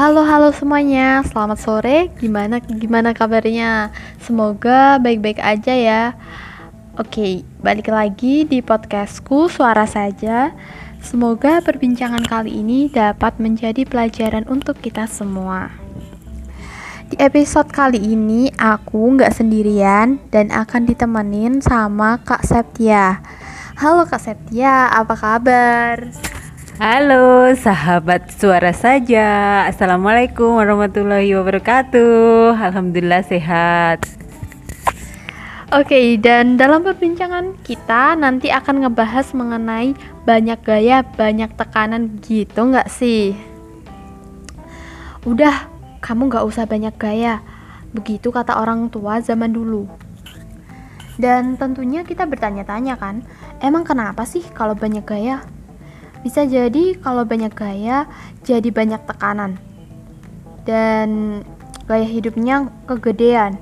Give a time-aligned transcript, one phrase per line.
[0.00, 2.08] Halo halo semuanya, selamat sore.
[2.16, 3.92] Gimana gimana kabarnya?
[4.16, 6.02] Semoga baik-baik aja ya.
[6.96, 10.56] Oke, balik lagi di podcastku Suara Saja.
[11.04, 15.68] Semoga perbincangan kali ini dapat menjadi pelajaran untuk kita semua.
[17.12, 23.20] Di episode kali ini aku nggak sendirian dan akan ditemenin sama Kak Septia.
[23.76, 26.29] Halo Kak Septia, apa kabar?
[26.80, 34.08] Halo sahabat suara saja Assalamualaikum warahmatullahi wabarakatuh Alhamdulillah sehat
[35.76, 39.92] Oke, dan dalam perbincangan kita nanti akan ngebahas mengenai
[40.24, 43.36] banyak gaya, banyak tekanan gitu nggak sih?
[45.28, 45.68] Udah,
[46.00, 47.44] kamu nggak usah banyak gaya.
[47.92, 49.84] Begitu kata orang tua zaman dulu.
[51.20, 53.20] Dan tentunya kita bertanya-tanya kan,
[53.60, 55.44] emang kenapa sih kalau banyak gaya?
[56.20, 58.04] Bisa jadi kalau banyak gaya,
[58.44, 59.56] jadi banyak tekanan.
[60.68, 61.40] Dan
[61.88, 63.56] gaya hidupnya kegedean.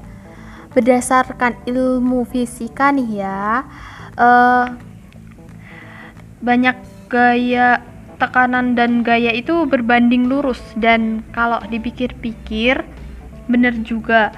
[0.74, 3.64] Berdasarkan ilmu fisika nih ya,
[4.18, 4.66] uh,
[6.42, 6.76] banyak
[7.10, 7.82] gaya
[8.18, 12.82] tekanan dan gaya itu berbanding lurus dan kalau dipikir-pikir
[13.46, 14.34] bener juga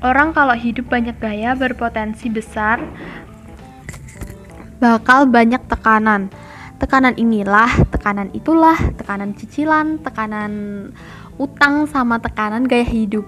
[0.00, 2.78] orang kalau hidup banyak gaya berpotensi besar
[4.78, 6.30] bakal banyak tekanan.
[6.78, 10.52] Tekanan inilah, tekanan itulah, tekanan cicilan, tekanan
[11.34, 13.26] utang sama tekanan gaya hidup.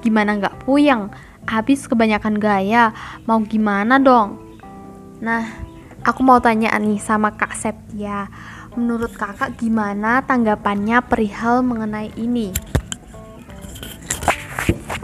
[0.00, 1.12] Gimana nggak puyeng?
[1.44, 2.96] Habis kebanyakan gaya,
[3.28, 4.40] mau gimana dong?
[5.20, 5.44] Nah,
[6.00, 8.32] aku mau tanya nih sama Kak Septia.
[8.72, 12.54] Menurut kakak gimana tanggapannya perihal mengenai ini?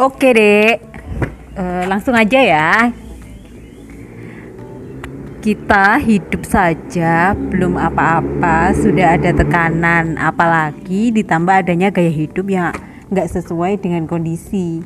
[0.00, 0.77] Oke dek,
[1.60, 2.88] uh, langsung aja ya
[5.47, 12.75] kita hidup saja belum apa-apa sudah ada tekanan apalagi ditambah adanya gaya hidup yang
[13.14, 14.82] nggak sesuai dengan kondisi.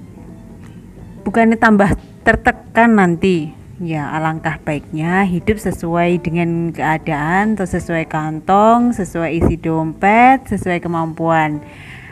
[1.24, 1.96] Bukannya tambah
[2.28, 3.56] tertekan nanti.
[3.80, 11.64] Ya alangkah baiknya hidup sesuai dengan keadaan atau sesuai kantong sesuai isi dompet sesuai kemampuan.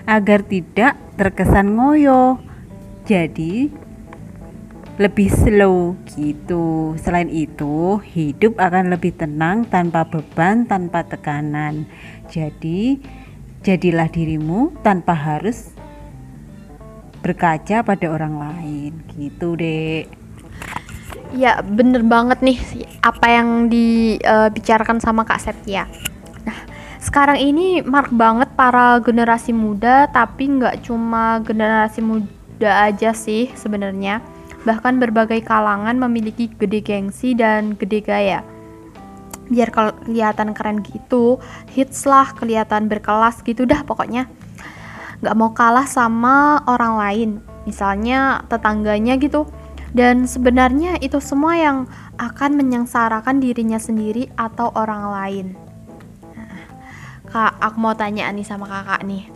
[0.09, 2.41] Agar tidak terkesan ngoyo.
[3.05, 3.69] Jadi
[4.99, 6.99] lebih slow gitu.
[6.99, 11.87] Selain itu, hidup akan lebih tenang tanpa beban, tanpa tekanan.
[12.27, 12.99] Jadi,
[13.63, 15.71] jadilah dirimu tanpa harus
[17.23, 18.93] berkaca pada orang lain.
[19.15, 20.11] Gitu, Dek.
[21.31, 22.59] Ya, bener banget nih
[23.05, 25.87] apa yang dibicarakan uh, sama Kak Septia.
[26.43, 26.59] Nah,
[26.99, 34.38] sekarang ini mark banget para generasi muda, tapi nggak cuma generasi muda aja sih sebenarnya
[34.69, 38.45] bahkan berbagai kalangan memiliki gede gengsi dan gede gaya.
[39.49, 41.41] Biar kelihatan keren gitu,
[41.73, 44.29] hits lah, kelihatan berkelas gitu dah pokoknya.
[45.25, 47.31] Gak mau kalah sama orang lain,
[47.65, 49.49] misalnya tetangganya gitu.
[49.97, 51.89] Dan sebenarnya itu semua yang
[52.21, 55.47] akan menyengsarakan dirinya sendiri atau orang lain.
[57.33, 59.33] Kak, aku mau tanya nih sama kakak nih.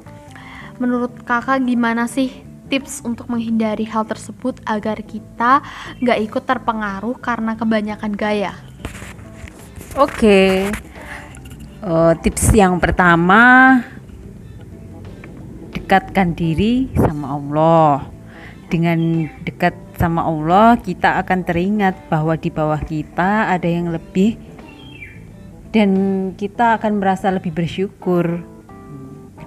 [0.76, 5.60] Menurut kakak gimana sih tips untuk menghindari hal tersebut agar kita
[6.00, 8.56] nggak ikut terpengaruh karena kebanyakan gaya?
[10.00, 10.52] Oke, okay.
[11.84, 13.76] uh, tips yang pertama
[15.76, 18.08] dekatkan diri sama Allah.
[18.72, 24.40] Dengan dekat sama Allah, kita akan teringat bahwa di bawah kita ada yang lebih,
[25.76, 25.90] dan
[26.40, 28.40] kita akan merasa lebih bersyukur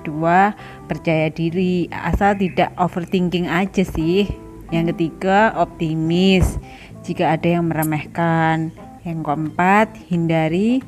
[0.06, 0.54] kedua
[0.86, 1.90] percaya diri.
[1.90, 4.30] Asal tidak overthinking aja sih.
[4.70, 6.62] Yang ketiga optimis.
[7.02, 8.70] Jika ada yang meremehkan.
[9.02, 10.86] Yang keempat hindari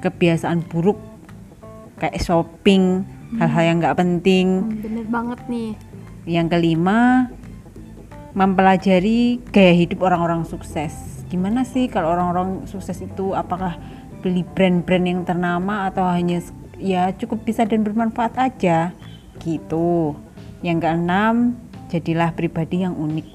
[0.00, 0.96] kebiasaan buruk
[1.98, 3.02] kayak shopping
[3.36, 4.46] hal-hal yang nggak penting.
[4.64, 5.70] Hmm, bener banget nih.
[6.24, 7.28] Yang kelima
[8.32, 11.24] mempelajari gaya hidup orang-orang sukses.
[11.28, 13.36] Gimana sih kalau orang-orang sukses itu?
[13.36, 13.76] Apakah
[14.24, 16.40] beli brand-brand yang ternama atau hanya
[16.78, 18.94] ya cukup bisa dan bermanfaat aja.
[19.42, 20.14] Gitu.
[20.62, 21.34] Yang keenam
[21.90, 23.28] jadilah pribadi yang unik.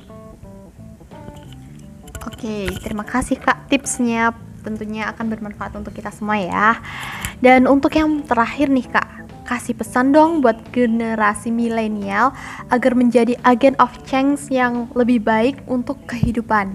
[2.23, 3.67] Oke terima kasih kak.
[3.71, 6.79] Tipsnya tentunya akan bermanfaat untuk kita semua ya.
[7.43, 12.31] Dan untuk yang terakhir nih kak kasih pesan dong buat generasi milenial
[12.71, 16.71] agar menjadi agen of change yang lebih baik untuk kehidupan.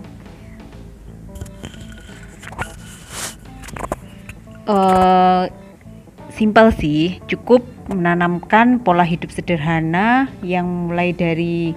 [4.68, 5.48] Uh,
[6.38, 11.74] simpel sih, cukup menanamkan pola hidup sederhana yang mulai dari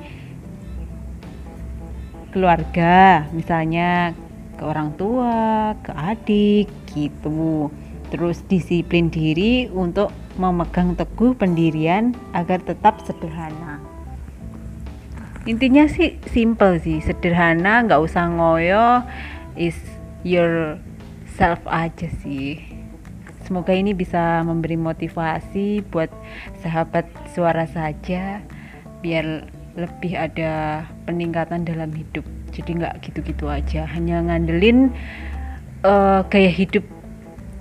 [2.30, 4.14] keluarga, misalnya
[4.56, 7.74] ke orang tua, ke adik gitu.
[8.14, 13.82] Terus disiplin diri untuk memegang teguh pendirian agar tetap sederhana.
[15.50, 19.02] Intinya sih simple sih, sederhana, nggak usah ngoyo,
[19.58, 19.76] is
[20.22, 20.78] your
[21.34, 22.71] self aja sih.
[23.52, 26.08] Semoga ini bisa memberi motivasi buat
[26.64, 27.04] sahabat
[27.36, 28.40] suara saja,
[29.04, 29.44] biar
[29.76, 32.24] lebih ada peningkatan dalam hidup.
[32.56, 34.96] Jadi nggak gitu-gitu aja, hanya ngandelin
[35.84, 36.88] uh, gaya hidup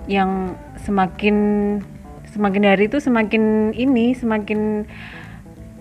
[0.07, 1.35] yang semakin
[2.31, 4.87] semakin hari itu semakin ini semakin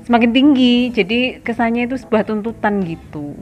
[0.02, 3.38] semakin tinggi jadi kesannya itu sebuah tuntutan gitu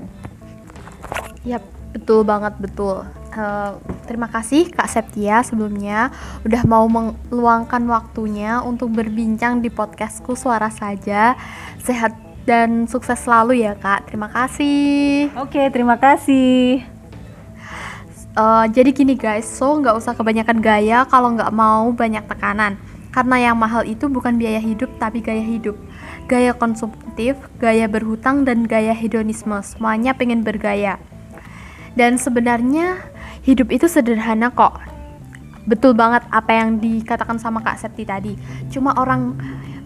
[1.49, 1.65] Yap,
[1.97, 3.09] betul banget betul.
[3.39, 3.73] Eh,
[4.11, 6.11] terima kasih Kak Septia sebelumnya
[6.43, 11.39] udah mau meluangkan waktunya untuk berbincang di podcastku Suara Saja.
[11.79, 14.11] Sehat dan sukses selalu ya Kak.
[14.11, 15.31] Terima kasih.
[15.39, 16.83] oke terima kasih
[18.39, 22.79] Eh, jadi gini guys, so nggak usah kebanyakan gaya kalau nggak mau banyak tekanan.
[23.11, 25.75] Karena yang mahal itu bukan biaya hidup tapi gaya hidup.
[26.31, 29.59] Gaya konsumtif, gaya berhutang, dan gaya hedonisme.
[29.67, 31.03] Semuanya pengen bergaya.
[31.99, 33.03] Dan sebenarnya
[33.45, 34.79] hidup itu sederhana kok.
[35.69, 38.33] Betul banget apa yang dikatakan sama Kak Septi tadi.
[38.73, 39.37] Cuma orang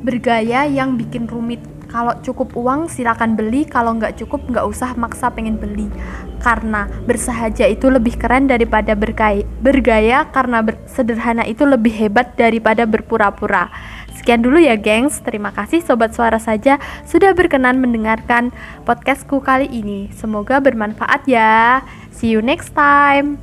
[0.02, 1.58] bergaya yang bikin rumit.
[1.92, 5.92] Kalau cukup uang silakan beli, kalau nggak cukup nggak usah maksa pengen beli.
[6.40, 12.88] Karena bersahaja itu lebih keren daripada bergaya, bergaya karena ber- sederhana itu lebih hebat daripada
[12.88, 13.68] berpura-pura.
[14.16, 18.54] Sekian dulu ya gengs, terima kasih Sobat Suara Saja sudah berkenan mendengarkan
[18.88, 20.08] podcastku kali ini.
[20.16, 21.82] Semoga bermanfaat ya.
[22.12, 23.38] See you next time.